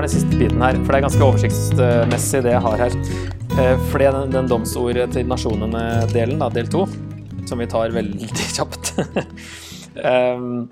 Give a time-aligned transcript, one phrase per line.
[0.00, 2.94] tar den siste biten her, for det er ganske oversiktsmessig det jeg har her.
[3.60, 6.86] Eh, For det er den, domsordet til nasjonene-delen, del to,
[7.44, 8.94] som vi tar veldig kjapt.
[10.00, 10.70] Ehm,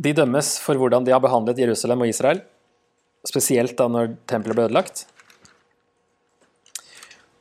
[0.00, 2.40] De dømmes for hvordan de har behandlet Jerusalem og Israel,
[3.28, 5.04] spesielt da når tempelet ble ødelagt.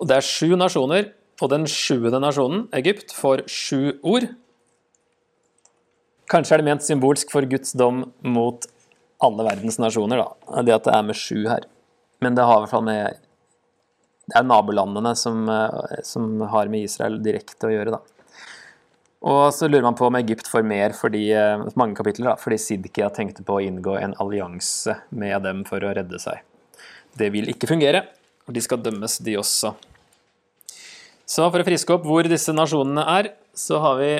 [0.01, 4.27] Og det er sju nasjoner, og den sjuende nasjonen, Egypt, får sju ord.
[6.27, 8.65] Kanskje er det ment symbolsk for Guds dom mot
[9.23, 10.61] alle verdens nasjoner, da.
[10.63, 11.67] Det at det er med sju her.
[12.23, 13.21] Men det har i hvert fall med
[14.25, 17.99] Det er nabolandene som, eh, som har med Israel direkte å gjøre, da.
[19.21, 22.57] Og så lurer man på om Egypt får mer fordi, eh, mange kapitler, da, fordi
[22.57, 26.41] Sidkia tenkte på å inngå en allianse med dem for å redde seg.
[27.15, 28.07] Det vil ikke fungere,
[28.47, 29.75] og de skal dømmes, de også.
[31.25, 34.11] Så for å friske opp hvor disse nasjonene er, så har vi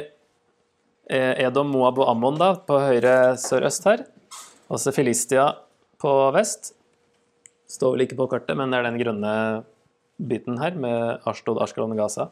[1.10, 4.06] eh, Edom, Moab og Ammon da, på høyre sørøst her.
[4.74, 5.52] Også Filistia
[6.02, 6.74] på vest.
[7.70, 9.36] Står vel ikke på kartet, men det er den grønne
[10.22, 12.30] biten her med Ashtod, Ashkelon og Gaza.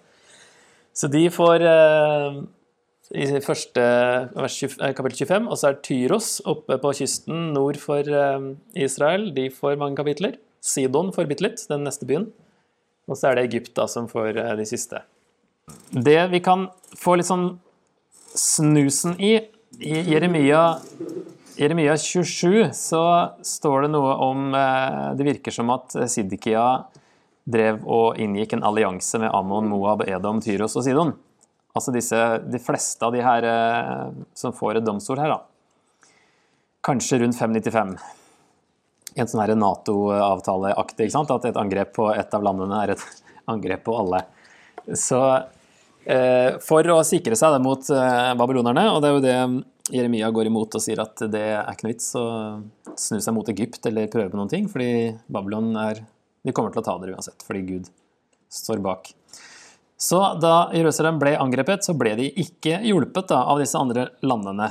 [0.93, 2.43] Så de får eh,
[3.13, 3.81] i første
[4.33, 8.47] vers 20, eh, kapittel 25, og så er Tyros oppe på kysten nord for eh,
[8.85, 9.31] Israel.
[9.35, 10.37] De får mange kapitler.
[10.63, 12.29] Sidon får bitte litt, den neste byen.
[13.09, 15.03] Og så er det Egypt da, som får eh, de siste.
[15.91, 16.67] Det vi kan
[16.99, 17.57] få litt sånn
[18.33, 19.35] snusen i,
[19.83, 20.79] i Jeremia,
[21.57, 23.03] Jeremia 27, så
[23.45, 26.63] står det noe om eh, Det virker som at Sidikia
[27.43, 31.13] drev og inngikk en allianse med Ammon, Moab, Edom, Tyros og Sidon.
[31.73, 36.11] Altså disse, de fleste av de her eh, som får et domstol her, da.
[36.85, 37.95] Kanskje rundt 595.
[39.13, 41.33] En sånn Nato-avtaleaktig, ikke sant?
[41.33, 43.03] At et angrep på et av landene er et
[43.53, 44.23] angrep på alle.
[44.97, 45.21] Så
[46.05, 49.37] eh, for å sikre seg det mot eh, babylonerne, og det er jo det
[49.91, 52.27] Jeremia går imot og sier at det er ikke noe vits å
[52.95, 56.05] snu seg mot Egypt eller prøve på noen ting, fordi Babylon er
[56.43, 57.85] De kommer til å ta dere uansett, fordi Gud
[58.51, 59.13] står bak.
[59.95, 64.67] Så da Jerusalem ble angrepet, så ble de ikke hjulpet da, av disse andre landene.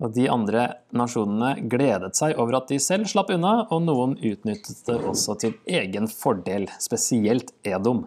[0.00, 4.84] Og de andre nasjonene gledet seg over at de selv slapp unna, og noen utnyttet
[4.86, 8.06] det også til egen fordel, spesielt Edom.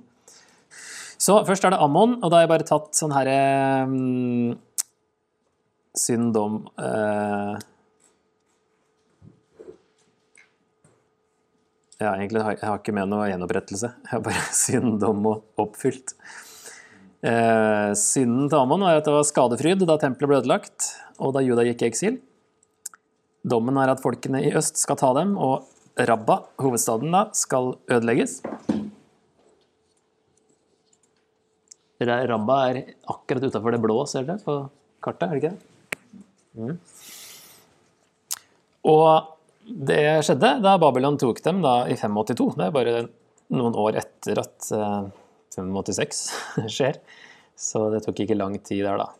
[1.20, 3.38] Så først er det Ammon, og da har jeg bare tatt sånn herre
[3.92, 4.56] um,
[5.98, 7.62] synd, dom eh,
[12.02, 13.94] Ja, egentlig har jeg ikke med noe gjenopprettelse.
[14.02, 16.16] Jeg har bare synd, dom og oppfylt.
[17.24, 20.90] Eh, synden til Ammon var at det var skadefryd da tempelet ble ødelagt,
[21.24, 22.18] og da Juda gikk i eksil.
[23.48, 28.40] Dommen er at folkene i øst skal ta dem, og Rabba, hovedstaden, da, skal ødelegges.
[32.04, 34.58] Rabba er akkurat utafor det blå, ser dere på
[35.04, 35.73] kartet, er det ikke det?
[36.58, 36.78] Mm.
[38.84, 39.34] Og
[39.64, 42.50] det skjedde da Babylon tok dem da i 582.
[42.60, 43.04] Det er bare
[43.54, 45.04] noen år etter at eh,
[45.56, 46.24] 586
[46.76, 47.00] skjer.
[47.56, 49.12] Så det tok ikke lang tid der, da.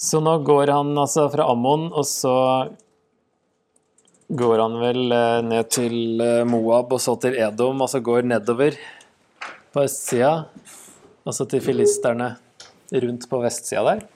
[0.00, 2.34] Så nå går han altså fra Ammon, og så
[4.30, 8.28] går han vel eh, ned til eh, Moab, og så til Edom, og så går
[8.30, 8.78] nedover
[9.74, 10.32] på østsida,
[11.26, 12.32] og så til filisterne
[12.90, 14.06] rundt på vestsida der.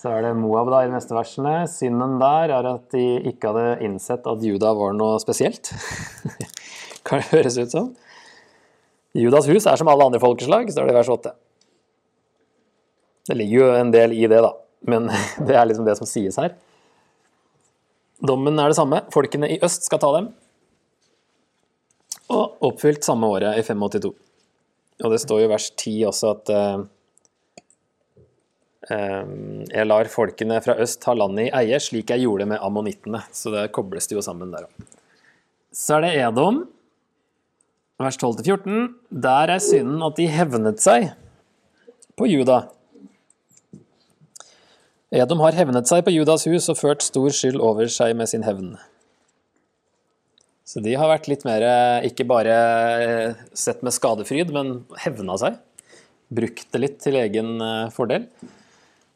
[0.00, 1.66] Så er det Moab da i de neste versene.
[1.68, 5.68] Synden der er at de ikke hadde innsett at Juda var noe spesielt.
[7.06, 7.90] kan det høres ut som.
[9.12, 11.32] Judas hus er som alle andre folkeslag, står det i vers 8.
[13.28, 14.54] Det ligger jo en del i det, da,
[14.88, 15.10] men
[15.46, 16.54] det er liksom det som sies her.
[18.24, 19.02] Dommen er det samme.
[19.12, 20.30] Folkene i øst skal ta dem.
[22.32, 24.14] Og oppfylt samme året, i 582.
[25.04, 26.88] Og det står jo i vers 10 også at eh,
[28.88, 33.20] jeg lar folkene fra øst ha landet i eie, slik jeg gjorde med ammonittene.
[33.32, 34.86] Så det kobles det jo sammen der òg.
[35.70, 36.64] Så er det Edom,
[38.00, 38.88] vers 12-14.
[39.10, 41.10] Der er synden at de hevnet seg
[42.18, 42.64] på Juda.
[45.10, 48.46] Edom har hevnet seg på Judas hus og ført stor skyld over seg med sin
[48.46, 48.76] hevn.
[50.70, 51.64] Så de har vært litt mer
[52.06, 52.54] ikke bare
[53.58, 55.58] sett med skadefryd, men hevna seg.
[56.30, 58.28] Brukt det litt til egen eh, fordel.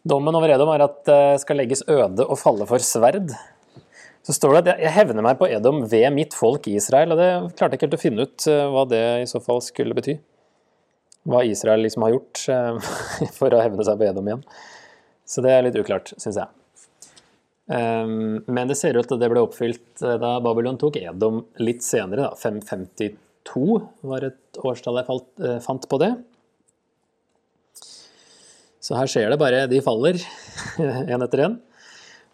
[0.04, 3.32] Dommen over Edom er at det skal legges øde og falle for sverd.
[4.24, 7.12] Så står det at jeg hevner meg på Edom ved mitt folk Israel.
[7.12, 9.60] Og det klarte jeg ikke helt å finne ut eh, hva det i så fall
[9.64, 10.16] skulle bety.
[11.28, 12.92] Hva Israel liksom har gjort eh,
[13.38, 14.44] for å hevne seg på Edom igjen.
[15.28, 16.52] Så det er litt uklart, syns jeg.
[17.72, 21.46] Ehm, men det ser ut til at det ble oppfylt eh, da Babylon tok Edom
[21.64, 22.28] litt senere.
[22.28, 22.40] Da.
[22.40, 26.12] 552 var et årstall jeg fant på det.
[28.84, 30.18] Så her skjer det bare de faller,
[31.12, 31.56] én etter én.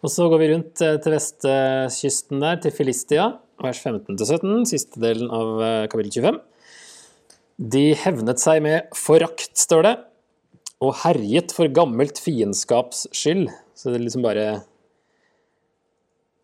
[0.03, 3.29] Og så går vi rundt eh, til vestkysten der, til Filistia,
[3.61, 6.41] vers 15-17, siste delen av eh, kapittel 25.
[7.71, 9.95] De hevnet seg med forakt, står det,
[10.81, 13.47] og herjet for gammelt fiendskaps skyld.
[13.77, 14.45] Så det er liksom bare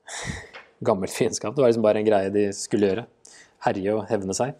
[0.88, 1.56] Gammelt fiendskap.
[1.56, 3.08] Det var liksom bare en greie de skulle gjøre.
[3.66, 4.54] Herje og hevne seg.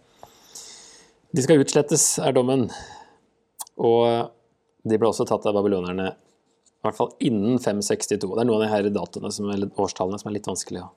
[1.30, 2.66] De skal utslettes, er dommen.
[3.78, 4.34] Og
[4.90, 6.08] de ble også tatt av babylonerne
[6.78, 8.22] i hvert fall innen 562.
[8.22, 10.88] Det er noen av de her datoene som, eller årstallene som er litt vanskelig å,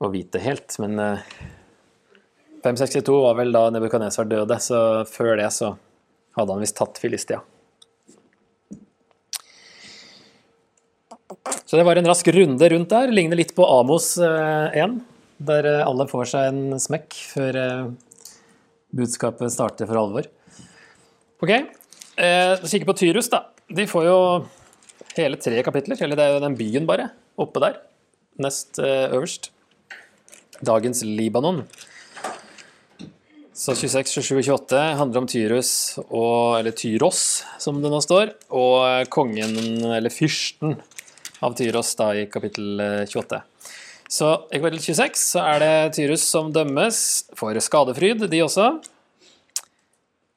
[0.00, 0.76] å vite helt.
[0.80, 1.30] Men eh,
[2.64, 5.74] 562 var vel da Nebukadnesar døde, så før det så
[6.38, 7.42] hadde han visst tatt Filistia.
[11.64, 13.12] Så det var en rask runde rundt der.
[13.14, 14.96] Ligner litt på Amos eh, 1,
[15.50, 17.84] der eh, alle får seg en smekk før eh,
[18.96, 20.26] budskapet starter for alvor.
[21.40, 21.52] Ok,
[22.20, 23.44] eh, kikker på Tyrus, da.
[23.70, 24.18] De får jo
[25.16, 26.00] hele tre kapitler.
[26.04, 27.10] Eller det er jo den byen, bare.
[27.40, 27.80] Oppe der.
[28.40, 29.50] Nest eh, øverst.
[30.64, 31.64] Dagens Libanon.
[33.60, 35.70] Så 26, 27, 28 handler om Tyrus,
[36.06, 39.52] og, eller Tyros, som det nå står, og kongen,
[39.84, 40.78] eller fyrsten,
[41.44, 43.36] av Tyros da i kapittel 28.
[43.36, 43.76] Eh,
[44.10, 47.02] så i kapittel 26 så er det Tyrus som dømmes
[47.36, 48.70] for skadefryd, de også.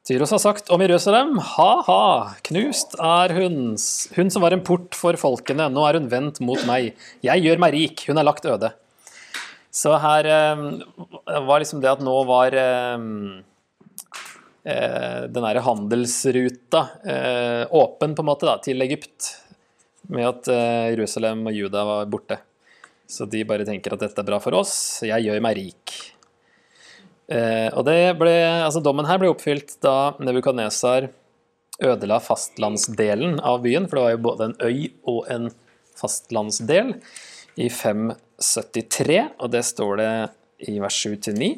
[0.04, 3.78] Tyros har sagt om Jerusalem, ha-ha, knust er hun,
[4.18, 6.90] hun som var en port for folkene, nå er hun vendt mot meg.
[7.24, 8.74] Jeg gjør meg rik, hun er lagt øde.
[9.72, 10.66] Så her eh,
[11.48, 13.06] var liksom det at nå var eh,
[14.68, 19.30] eh den derre handelsruta eh, åpen på en måte da, til Egypt,
[20.12, 22.42] med at eh, Jerusalem og Juda var borte.
[23.08, 24.76] Så de bare tenker at dette er bra for oss,
[25.08, 25.96] jeg gjør meg rik.
[27.34, 27.88] Eh, og
[28.20, 31.10] ble, altså Dommen her ble oppfylt da Nebukadnesar
[31.84, 35.50] ødela fastlandsdelen av byen, for det var jo både en øy og en
[35.98, 36.96] fastlandsdel,
[37.54, 40.12] i 573, og det står det
[40.70, 41.52] i vers 7-9.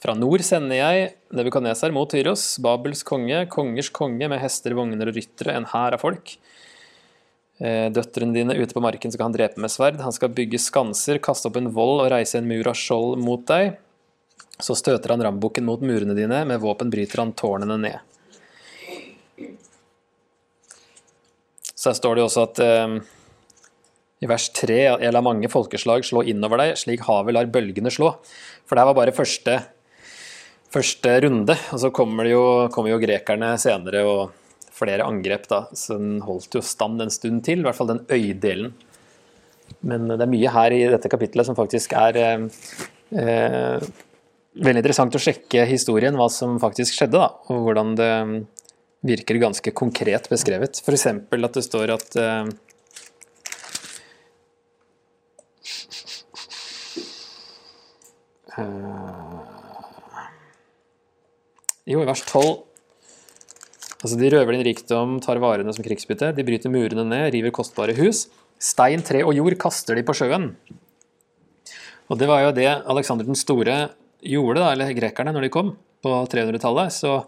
[0.00, 5.18] Fra nord sender jeg Nebukadnesar mot Tyros, Babels konge, kongers konge med hester, vogner og
[5.18, 6.34] ryttere, en hær av folk.
[7.60, 10.00] Eh, døtrene dine ute på marken skal han drepe med sverd.
[10.00, 13.44] Han skal bygge skanser, kaste opp en vold og reise en mur av skjold mot
[13.50, 13.76] deg.
[14.60, 17.98] Så støter han rambukken mot murene dine, med våpen bryter han tårnene ned.
[21.80, 22.96] Så her står det også at eh,
[24.20, 28.12] i vers 3 jeg lar mange folkeslag slå innover deg, slik havet lar bølgene slå.
[28.68, 29.54] For det her var bare første,
[30.74, 32.42] første runde, og så kommer, jo,
[32.74, 34.36] kommer jo grekerne senere og
[34.76, 35.62] flere angrep, da.
[35.72, 38.76] Så den holdt jo stand en stund til, i hvert fall den øydelen.
[39.86, 42.46] Men det er mye her i dette kapitlet som faktisk er eh,
[43.24, 43.90] eh
[44.58, 48.10] veldig interessant å sjekke historien, hva som faktisk skjedde, da, og hvordan det
[49.06, 50.82] virker ganske konkret beskrevet.
[50.82, 51.06] F.eks.
[51.06, 52.50] at det står at uh,
[61.90, 62.66] Jo, i vers 12
[64.00, 67.92] Altså, De røver din rikdom, tar varene som krigsbytte, de bryter murene ned, river kostbare
[67.98, 68.30] hus.
[68.60, 70.54] Stein, tre og jord kaster de på sjøen.
[72.08, 73.90] Og Det var jo det Aleksander den store
[74.22, 75.74] gjorde, da, eller grekerne, når de kom
[76.04, 77.20] på 300-tallet, så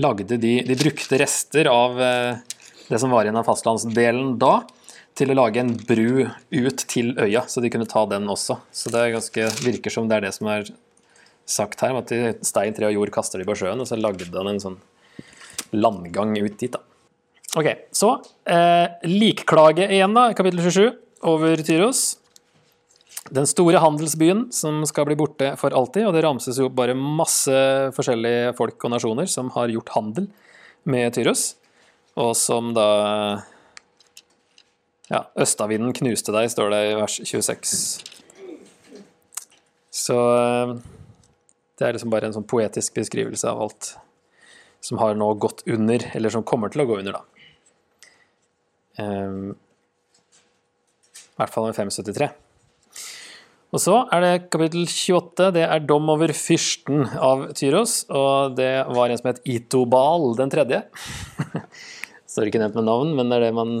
[0.00, 2.36] lagde de De brukte rester av eh,
[2.88, 4.62] det som var igjen av fastlandsdelen da,
[5.18, 8.56] til å lage en bru ut til øya, så de kunne ta den også.
[8.72, 10.70] Så det ganske, virker som det er det som er
[11.48, 14.30] sagt her, at de stein, tre og jord kaster de på sjøen, og så lagde
[14.32, 14.78] han en sånn
[15.76, 16.72] landgang ut dit.
[16.72, 16.80] da.
[17.60, 18.14] Ok, Så
[18.48, 22.16] eh, likklage igjen, da, kapittel 27, over Tyros
[23.30, 26.08] den store handelsbyen som skal bli borte for alltid.
[26.08, 27.54] Og det ramses jo bare masse
[27.96, 30.28] forskjellige folk og nasjoner som har gjort handel
[30.88, 31.52] med Tyros,
[32.18, 32.88] og som da
[35.12, 37.72] Ja, østavinden knuste deg, står det i vers 26.
[39.92, 40.16] Så
[41.76, 43.90] det er liksom bare en sånn poetisk beskrivelse av alt
[44.80, 47.22] som har nå gått under, eller som kommer til å gå under, da.
[49.02, 49.52] Um,
[51.34, 52.30] I hvert fall med 573.
[53.72, 55.46] Og så er det kapittel 28.
[55.56, 58.02] Det er dom over fyrsten av Tyros.
[58.12, 60.82] Og det var en som het Itobal den tredje.
[62.28, 63.78] Står ikke nevnt med navn, men det er det man,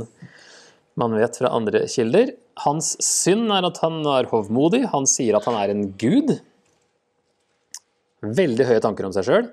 [1.00, 2.32] man vet fra andre kilder.
[2.64, 4.86] Hans synd er at han er hovmodig.
[4.94, 6.38] Han sier at han er en gud.
[8.24, 9.50] Veldig høye tanker om seg sjøl.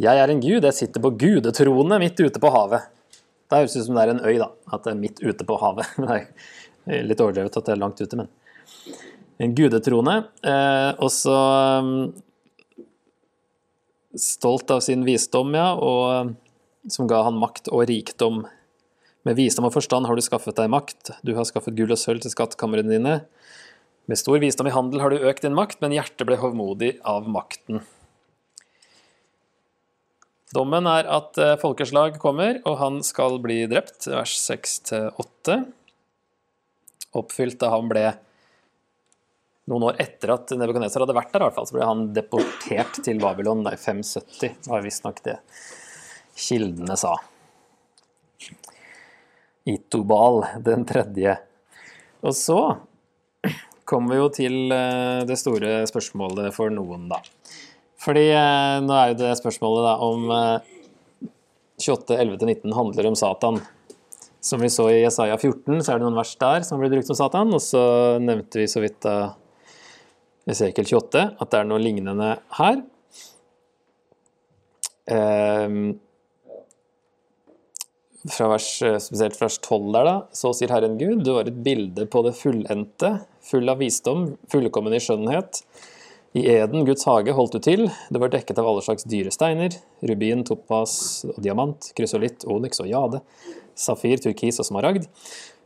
[0.00, 2.84] Jeg er en gud, jeg sitter på gudetroene midt ute på havet.
[3.48, 4.52] Det høres ut som det er en øy, da.
[4.76, 5.88] At det er midt ute på havet.
[6.04, 8.28] det er litt overdrevet at det er langt ute, men
[9.40, 10.16] en gudetrone.
[10.44, 11.36] Eh, og så
[11.86, 12.02] mm,
[14.18, 16.32] Stolt av sin visdom, ja, og
[16.90, 18.40] som ga han makt og rikdom.
[19.22, 22.24] Med visdom og forstand har du skaffet deg makt, du har skaffet gull og sølv
[22.24, 23.12] til skattkamrene dine.
[24.10, 27.28] Med stor visdom i handel har du økt din makt, men hjertet ble hovmodig av
[27.30, 27.84] makten.
[30.50, 35.60] Dommen er at eh, folkeslag kommer, og han skal bli drept, vers 6-8.
[37.14, 38.08] Oppfylt da han ble
[39.70, 43.00] noen år etter at Nebukadnesar hadde vært der, i hvert fall, så ble han deportert
[43.06, 45.38] til Babylon i 570, var visstnok det
[46.40, 47.14] kildene sa.
[49.68, 51.36] Itobal den tredje.
[52.24, 52.60] Og så
[53.88, 57.20] kommer vi jo til eh, det store spørsmålet for noen, da.
[58.00, 60.70] Fordi eh, nå er jo det spørsmålet da om eh,
[61.80, 63.60] 28, 11-19 handler om Satan.
[64.40, 67.10] Som vi så i Jesaja 14, så er det noen vers der som blir brukt
[67.12, 67.52] om Satan.
[67.56, 67.82] Og så
[68.22, 69.34] nevnte vi så vidt da
[70.48, 72.80] Esekiel 28 at det er noe lignende her.
[75.10, 75.74] Eh,
[78.28, 78.68] fra vers,
[79.00, 80.16] spesielt vers 12 der, da.
[80.36, 84.96] Så sier Herren Gud, du var et bilde på det fullendte, full av visdom, fullkommen
[84.96, 85.62] i skjønnhet.
[86.36, 87.88] I eden, Guds hage, holdt du til.
[88.12, 89.74] Det var dekket av alle slags dyre steiner.
[90.06, 90.92] Rubin, topas
[91.26, 93.22] og diamant, krysolitt, onyx og jade.
[93.74, 95.08] Safir, turkis og smaragd.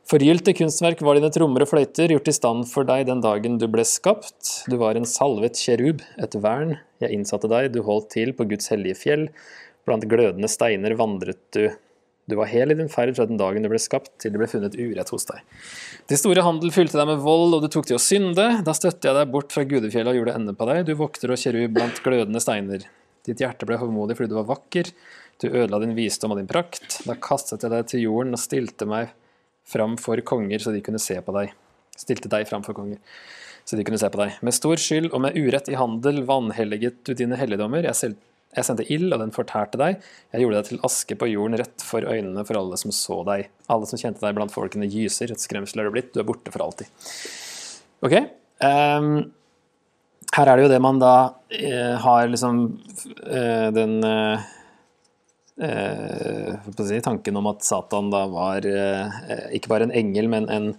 [0.04, 3.64] Forgylte kunstverk var dine trommer og fløyter, gjort i stand for deg den dagen du
[3.72, 4.66] ble skapt.
[4.68, 6.74] Du var en salvet kjerub, et vern.
[7.00, 9.24] Jeg innsatte deg, du holdt til på Guds hellige fjell.
[9.88, 11.70] Blant glødende steiner vandret du.
[12.28, 14.48] Du var hel i din ferd fra den dagen du ble skapt, til det ble
[14.48, 15.40] funnet urett hos deg.
[16.12, 18.46] De store handel fylte deg med vold, og du tok til å synde.
[18.64, 20.84] Da støtte jeg deg bort fra gudefjellet og gjorde ende på deg.
[20.84, 22.84] Du vokter og kjerub blant glødende steiner.
[23.24, 24.92] Ditt hjerte ble hovmodig fordi du var vakker.
[25.40, 27.00] Du ødela din visdom og din prakt.
[27.08, 29.12] Da kastet jeg deg til jorden og stilte meg
[29.68, 31.54] fram for konger så de kunne se på deg.
[31.98, 33.00] Stilte deg fram for konger
[33.64, 34.36] så de kunne se på deg.
[34.44, 37.86] Med stor skyld og med urett i handel vanhelliget du dine helligdommer.
[37.88, 38.16] Jeg
[38.54, 40.02] jeg sendte ild, og den fortærte deg.
[40.30, 43.48] Jeg gjorde deg til aske på jorden rett for øynene for alle som så deg.
[43.72, 45.32] Alle som kjente deg blant folkene gyser.
[45.34, 46.12] Et skremsel er du blitt.
[46.14, 46.90] Du er borte for alltid.
[48.04, 48.14] Ok.
[48.62, 49.08] Um,
[50.34, 52.62] her er det jo det man da uh, har liksom
[53.26, 54.46] uh, den uh,
[55.54, 58.66] si, tanken om at Satan da var
[59.54, 60.72] ikke bare en engel, men en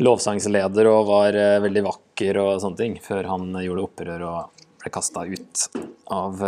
[0.00, 5.26] lovsangsleder og var veldig vakker og sånne ting, før han gjorde opprør og ble kasta
[5.28, 5.66] ut
[6.14, 6.40] av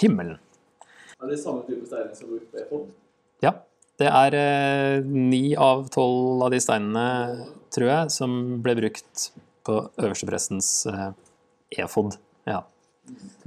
[0.00, 0.40] himmelen.
[1.22, 2.88] Er det samme type steiner som brukt på efod?
[3.44, 3.54] Ja.
[3.96, 9.30] Det er eh, ni av tolv av de steinene, tror jeg, som ble brukt
[9.64, 11.06] på øversteprestens eh,
[11.80, 12.18] efod.
[12.44, 12.60] Ja.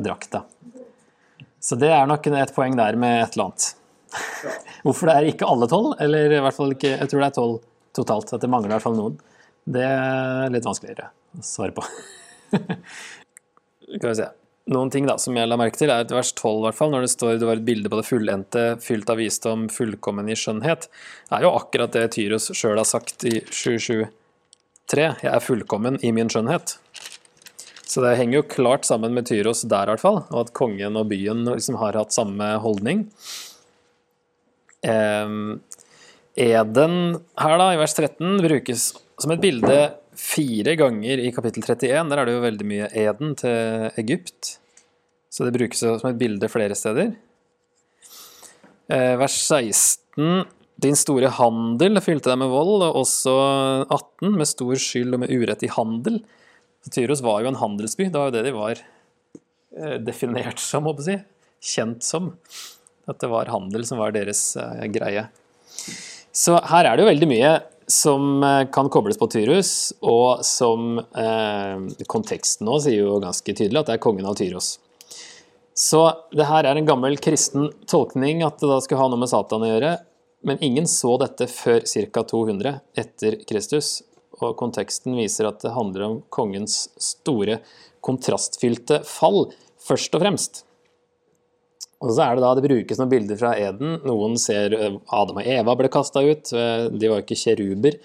[0.01, 0.47] Drakta.
[1.63, 3.69] Så det er nok et poeng der med et eller annet.
[4.43, 4.55] Ja.
[4.85, 7.35] Hvorfor det er ikke alle tolv, eller i hvert fall ikke Jeg tror det er
[7.35, 7.59] tolv
[7.99, 9.19] totalt, at det mangler i hvert fall noen.
[9.69, 11.83] Det er litt vanskeligere å svare på.
[13.89, 14.29] Skal vi se.
[14.69, 17.05] Noen ting da, som jeg la merke til, er et vers 12, hvert fall, når
[17.05, 20.85] det står det var et bilde på det fullendte, fylt av visdom, fullkommen i skjønnhet.
[21.25, 25.07] Det er jo akkurat det Tyros sjøl har sagt i 773.
[25.25, 26.77] Jeg er fullkommen i min skjønnhet.
[27.89, 30.99] Så det henger jo klart sammen med Tyros der, i hvert fall, og at kongen
[30.99, 33.07] og byen liksom har hatt samme holdning.
[36.39, 36.93] Eden
[37.41, 38.85] her, da, i vers 13, brukes
[39.19, 39.79] som et bilde
[40.19, 42.11] fire ganger i kapittel 31.
[42.11, 44.59] Der er det jo veldig mye eden til Egypt.
[45.29, 47.13] Så det brukes som et bilde flere steder.
[48.89, 50.45] Eh, vers 16.
[50.79, 53.33] Din store handel fylte deg med vold, og også
[53.85, 54.37] 18.
[54.37, 56.21] Med stor skyld og med urett i handel.
[56.85, 58.07] Så Tyros var jo en handelsby.
[58.09, 61.25] Det var jo det de var eh, definert som, håper jeg.
[61.59, 62.31] Kjent som.
[63.09, 65.27] At det var handel som var deres eh, greie.
[66.31, 67.53] Så her er det jo veldig mye
[67.89, 73.81] som eh, kan kobles på Tyrus, og som eh, konteksten nå sier jo ganske tydelig
[73.81, 74.77] at det er kongen av Tyros.
[75.79, 76.03] Så
[76.35, 79.63] det her er en gammel kristen tolkning at det da skulle ha noe med Satan
[79.65, 79.95] å gjøre,
[80.45, 81.83] men ingen så dette før
[82.13, 82.23] ca.
[82.23, 83.99] 200 etter Kristus,
[84.45, 87.59] og konteksten viser at det handler om kongens store,
[88.05, 89.47] kontrastfylte fall,
[89.83, 90.63] først og fremst.
[91.99, 93.97] Og så er det da det brukes noen bilder fra Eden.
[94.07, 96.51] Noen ser eh, Adam og Eva ble kasta ut.
[96.55, 97.97] Eh, de var ikke kjeruber.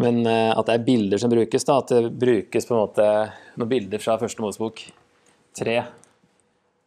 [0.00, 1.78] Men eh, at det er bilder som brukes, da.
[1.80, 3.06] At det brukes på en måte
[3.56, 4.84] noen bilder fra første Mosebok
[5.56, 5.78] tre.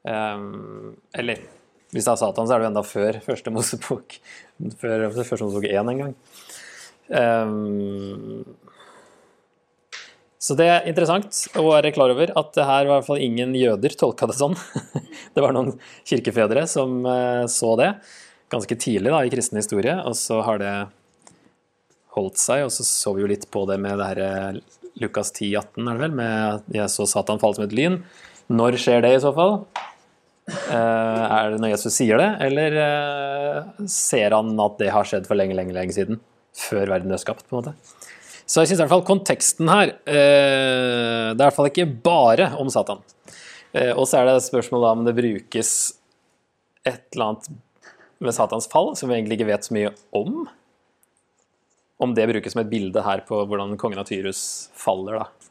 [0.04, 1.42] Um, eller
[1.94, 4.18] hvis det er Satan, så er det jo enda før første Mosebok.
[4.82, 6.16] Før første Mosebok én en gang.
[7.14, 8.44] Um,
[10.44, 13.22] så det er interessant å være klar over at det her var i hvert fall
[13.24, 14.58] ingen jøder tolka det sånn.
[15.34, 15.72] Det var noen
[16.10, 17.94] kirkefedre som eh, så det
[18.52, 20.74] ganske tidlig da, i kristen historie, og så har det
[22.18, 22.66] holdt seg.
[22.68, 24.60] Og så så vi jo litt på det med det her eh,
[25.02, 28.02] Lukas 10, 18, er det vel, med 'jeg så Satan falle som et lyn'.
[28.52, 29.62] Når skjer det i så fall?
[30.52, 32.80] Eh, er det når Jesus sier det, eller
[33.88, 36.20] ser han at det har skjedd for lenge, lenge, lenge siden?
[36.54, 38.03] Før verden ble skapt, på en måte.
[38.54, 41.88] Så jeg syns i hvert fall konteksten her eh, Det er i hvert fall ikke
[42.06, 43.00] bare om Satan.
[43.74, 45.72] Eh, og så er det spørsmålet om det brukes
[46.86, 47.48] et eller annet
[48.24, 50.44] med Satans fall som vi egentlig ikke vet så mye om.
[52.04, 54.44] Om det brukes som et bilde her på hvordan kongen av Tyrus
[54.78, 55.50] faller, da.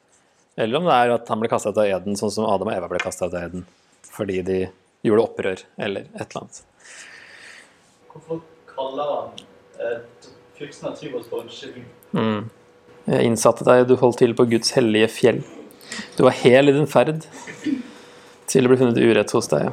[0.62, 2.76] Eller om det er at han ble kasta ut av eden sånn som Adam og
[2.76, 3.66] Eva ble kasta ut av eden
[4.12, 4.56] fordi de
[5.02, 6.59] gjorde opprør, eller et eller annet.
[8.12, 9.47] Hvorfor kaller han
[9.80, 10.26] eh,
[10.59, 11.87] fyrsten av Tyrus for en skyld?
[12.12, 12.50] Mm.
[13.06, 15.40] Innsatte deg, du holdt til på Guds hellige fjell.
[16.16, 17.25] Du var hel i din ferd
[18.52, 19.73] til det ble funnet urett hos deg.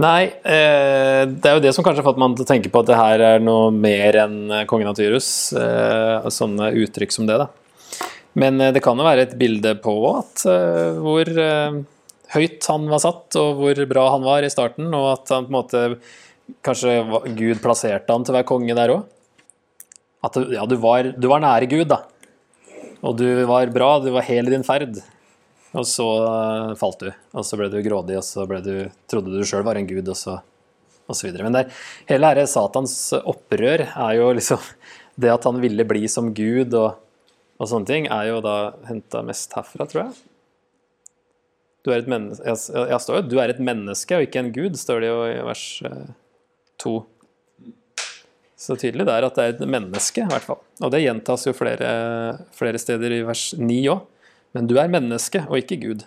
[0.00, 2.82] Nei, eh, det er jo det som kanskje har fått man til å tenke på
[2.82, 5.28] at det her er noe mer enn eh, kongen av Tyrus.
[5.56, 7.48] Eh, sånne uttrykk som det, da.
[8.38, 10.44] Men det kan jo være et bilde på at
[11.02, 11.26] hvor
[12.30, 15.50] høyt han var satt, og hvor bra han var i starten, og at han på
[15.50, 15.86] en måte
[16.66, 16.96] Kanskje
[17.38, 19.04] Gud plasserte han til å være konge der òg?
[20.26, 22.00] At ja, du var, du var nære Gud, da.
[23.06, 24.98] Og du var bra, du var hel i din ferd.
[25.70, 28.74] Og så eh, falt du, og så ble du grådig, og så du,
[29.10, 30.40] trodde du sjøl var en gud, og så,
[31.06, 31.46] og så videre.
[31.46, 34.64] Men det, er- hele dette Satans opprør er jo liksom
[35.20, 36.94] Det at han ville bli som Gud og,
[37.60, 40.14] og sånne ting, er jo da henta mest herfra, tror jeg.
[41.84, 45.10] Du er jeg, jeg jo, du er et menneske og ikke en gud, står det
[45.10, 46.06] jo i vers eh,
[46.80, 46.94] to.
[48.60, 50.60] Så tydelig det er at det er et menneske, i hvert fall.
[50.84, 51.90] Og det gjentas jo flere,
[52.56, 54.02] flere steder i vers 9 òg.
[54.56, 56.04] Men du er menneske og ikke Gud.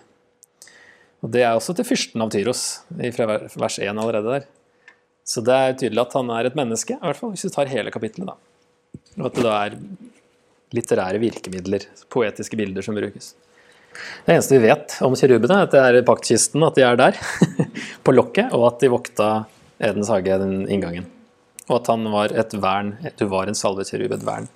[1.24, 2.84] Og det er også til fyrsten av Tyros,
[3.16, 4.46] fra vers 1 allerede der.
[5.24, 7.70] Så det er tydelig at han er et menneske, i hvert fall hvis du tar
[7.72, 8.28] hele kapittelet.
[8.28, 9.00] da.
[9.18, 9.78] Og at det da er
[10.74, 13.32] litterære virkemidler, poetiske bilder, som brukes.
[14.26, 17.18] Det eneste vi vet om kirubene, er at det er paktkisten, at de er der,
[18.04, 19.32] på lokket, og at de vokta
[19.82, 21.08] Edens hage, den inngangen.
[21.70, 24.50] Og at han var et vern, du var en salvet kjerub, et vern.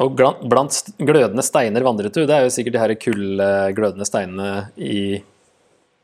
[0.00, 4.48] Og blant glødende steiner vandret du, det er jo sikkert de her kullglødende steinene
[4.80, 5.20] i,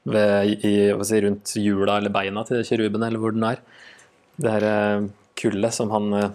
[0.04, 0.72] ved, i,
[1.08, 3.62] si, rundt hjula eller beina til kjeruben, eller hvor den er.
[4.38, 5.08] Det her eh,
[5.40, 6.30] kullet som han, eh,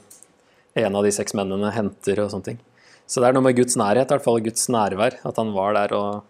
[0.82, 2.62] en av de seks mennene henter og sånne ting.
[3.06, 5.78] Så det er noe med Guds nærhet, i hvert fall Guds nærvær, at han var
[5.78, 6.24] der og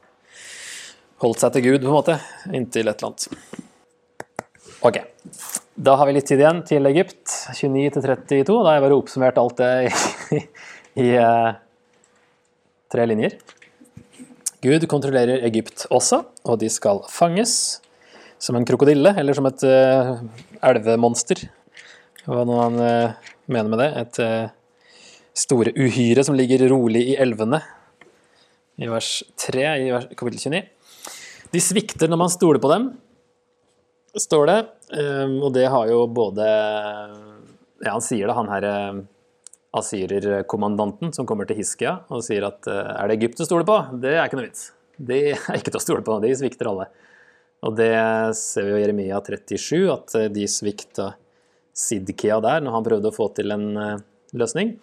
[1.23, 2.19] holdt seg til Gud, på en måte,
[2.51, 3.63] inntil et eller annet.
[4.83, 4.99] Ok,
[5.73, 8.45] da har vi litt tid igjen til Egypt, 29 til 32.
[8.45, 9.71] Da har jeg bare oppsummert alt det
[10.37, 10.41] i,
[11.05, 11.51] i eh,
[12.93, 13.37] tre linjer.
[14.63, 17.55] Gud kontrollerer Egypt også, og de skal fanges
[18.43, 20.13] som en krokodille, eller som et eh,
[20.69, 21.45] elvemonster.
[22.27, 23.89] Hva nå han eh, mener med det.
[24.03, 24.51] Et eh,
[25.35, 27.61] store uhyre som ligger rolig i elvene.
[28.79, 30.63] I vers 3 i kapittel 29.
[31.53, 32.91] De svikter når man stoler på dem,
[34.21, 34.59] står det.
[34.93, 36.45] Um, og det har jo både
[37.83, 38.99] Ja, han sier det, han her eh,
[39.75, 43.75] asyrerkommandanten som kommer til Hiskia og sier at eh, er det Egypt du stoler på?
[43.99, 44.69] Det er ikke noe vits.
[44.95, 46.87] Det er ikke til å stole på, de svikter alle.
[47.63, 47.91] Og det
[48.39, 51.11] ser vi jo i Jeremia 37, at eh, de svikta
[51.73, 53.65] Sidkia der når han prøvde å få til en
[54.37, 54.75] løsning.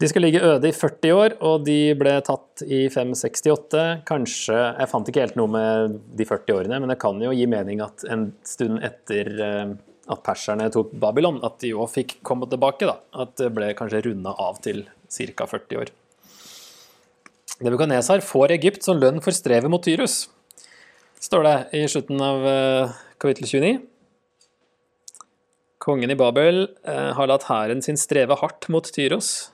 [0.00, 3.82] De skal ligge øde i 40 år, og de ble tatt i 568.
[4.08, 7.44] Kanskje Jeg fant ikke helt noe med de 40 årene, men det kan jo gi
[7.50, 9.74] mening at en stund etter eh,
[10.10, 12.88] at perserne tok Babylon, at de òg fikk komme tilbake.
[12.88, 12.96] da.
[13.12, 15.46] At det ble kanskje runda av til ca.
[15.52, 15.92] 40 år.
[17.60, 20.30] Nebukadnesar får Egypt som lønn for strevet mot Tyrus,
[21.20, 23.76] står det i slutten av eh, kapittel 29.
[25.80, 29.50] Kongen i Babel eh, har latt hæren sin streve hardt mot Tyros,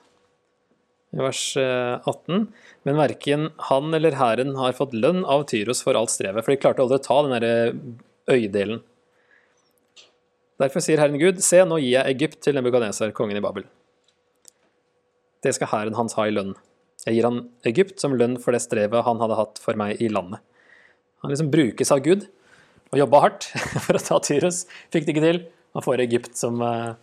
[1.15, 2.47] vers eh, 18.
[2.87, 6.59] Men verken han eller hæren har fått lønn av Tyros for alt strevet, for de
[6.61, 7.55] klarte aldri å ta den derre
[8.31, 8.83] øydelen.
[10.57, 13.67] Derfor sier Herren Gud, se, nå gir jeg Egypt til Nebukadnesar, kongen i Babel.
[15.45, 16.55] Det skal hæren hans ha i lønn.
[17.05, 20.09] Jeg gir han Egypt som lønn for det strevet han hadde hatt for meg i
[20.11, 20.41] landet.
[21.23, 22.25] Han liksom brukes av Gud
[22.91, 23.51] og jobba hardt
[23.85, 24.65] for å ta Tyros.
[24.93, 25.43] Fikk det ikke til.
[25.77, 26.97] Han får Egypt som eh,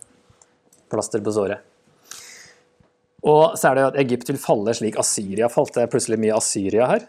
[0.90, 1.62] plaster på såret.
[3.24, 5.72] Og så er det at Egypt vil falle slik Asyria falt.
[5.76, 7.06] Det er plutselig mye Asyria her.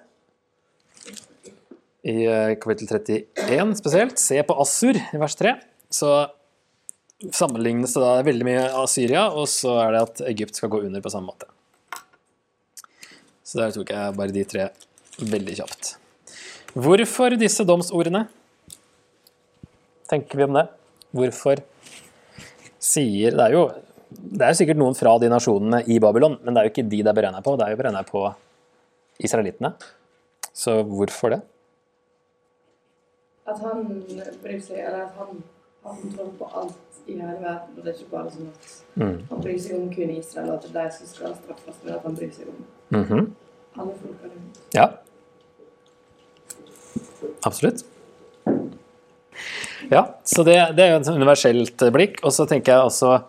[2.06, 4.22] I eh, kapittel 31 spesielt.
[4.22, 5.58] Se på Assur i vers 3.
[5.92, 6.12] Så
[7.34, 11.04] sammenlignes det da veldig mye Asyria, og så er det at Egypt skal gå under
[11.04, 11.50] på samme måte.
[13.46, 14.70] Så der tok jeg bare de tre
[15.20, 15.96] veldig kjapt.
[16.76, 18.26] Hvorfor disse domsordene?
[20.12, 20.66] Tenker vi om det?
[21.16, 21.62] Hvorfor
[22.86, 23.62] sier Det er jo
[24.16, 27.02] det er sikkert noen fra de nasjonene i Babylon, men det er jo ikke de
[27.04, 27.56] det er beregna på.
[27.58, 28.24] Det er jo beregna på
[29.24, 29.74] israelittene.
[30.56, 31.42] Så hvorfor det?
[33.46, 33.84] at han
[34.42, 35.44] bryr seg, eller at han
[35.86, 37.76] har kontroll på alt i hele verden.
[37.78, 39.20] Og det er ikke bare sånn at Mm.
[39.30, 41.94] han bryr seg om kun Israel, og at det er de som skal straffes, men
[41.94, 43.36] at han bryr seg om Mhm.
[43.78, 44.60] alle folka rundt.
[44.74, 44.88] Ja.
[47.46, 47.84] Absolutt.
[49.92, 52.20] Ja, så det, det er jo et universelt blikk.
[52.24, 53.24] Og så tenker jeg også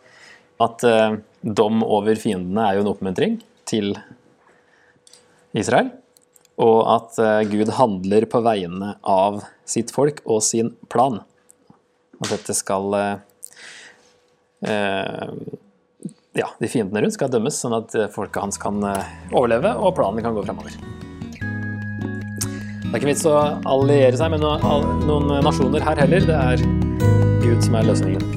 [0.63, 3.39] at eh, dom over fiendene er jo en oppmuntring
[3.69, 3.93] til
[5.57, 5.93] Israel.
[6.63, 11.21] Og at eh, Gud handler på vegne av sitt folk og sin plan.
[12.23, 13.15] At dette skal eh,
[14.73, 15.31] eh,
[16.37, 19.97] Ja, de fiendene rundt skal dømmes, sånn at eh, folket hans kan eh, overleve, og
[19.99, 20.77] planen kan gå fremover.
[22.87, 23.37] Det er ikke vits å
[23.69, 26.25] alliere seg med noen, nasjoner her heller.
[26.25, 26.65] Det er
[27.45, 28.36] Gud som er løsningen.